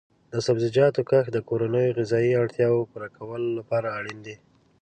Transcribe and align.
د 0.33 0.35
سبزیجاتو 0.45 1.01
کښت 1.09 1.31
د 1.33 1.37
کورنیو 1.47 1.91
د 1.91 1.95
غذایي 1.97 2.33
اړتیاو 2.41 2.87
پوره 2.91 3.09
کولو 3.17 3.47
لپاره 3.59 3.87
اړین 3.97 4.19
دی. 4.27 4.35